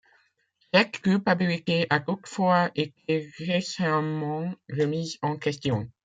[0.73, 5.91] Cette culpabilité a toutefois été récemment remise en question.